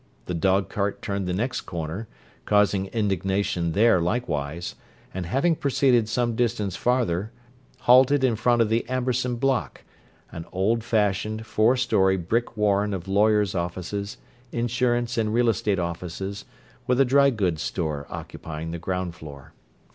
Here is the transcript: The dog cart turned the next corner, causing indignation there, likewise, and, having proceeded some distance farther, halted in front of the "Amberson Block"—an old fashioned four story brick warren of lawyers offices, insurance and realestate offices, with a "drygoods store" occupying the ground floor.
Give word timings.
The 0.25 0.33
dog 0.33 0.67
cart 0.67 0.99
turned 1.03 1.27
the 1.27 1.31
next 1.33 1.61
corner, 1.61 2.07
causing 2.45 2.87
indignation 2.87 3.73
there, 3.73 4.01
likewise, 4.01 4.73
and, 5.13 5.27
having 5.27 5.55
proceeded 5.55 6.09
some 6.09 6.35
distance 6.35 6.75
farther, 6.75 7.31
halted 7.81 8.23
in 8.23 8.35
front 8.35 8.63
of 8.63 8.69
the 8.69 8.83
"Amberson 8.89 9.35
Block"—an 9.35 10.45
old 10.51 10.83
fashioned 10.83 11.45
four 11.45 11.77
story 11.77 12.17
brick 12.17 12.57
warren 12.57 12.95
of 12.95 13.07
lawyers 13.07 13.53
offices, 13.53 14.17
insurance 14.51 15.19
and 15.19 15.35
realestate 15.35 15.77
offices, 15.77 16.45
with 16.87 16.99
a 16.99 17.05
"drygoods 17.05 17.59
store" 17.61 18.07
occupying 18.09 18.71
the 18.71 18.79
ground 18.79 19.13
floor. 19.13 19.53